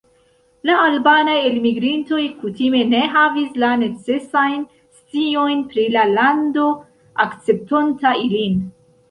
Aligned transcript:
La 0.67 0.75
albanaj 0.83 1.33
elmigrintoj 1.49 2.21
kutime 2.39 2.81
ne 2.93 3.01
havis 3.17 3.51
la 3.65 3.69
necesajn 3.83 4.65
sciojn 5.03 5.63
pri 5.75 5.85
la 5.99 6.09
lando 6.17 6.67
akceptonta 7.29 8.17
ilin. 8.27 8.59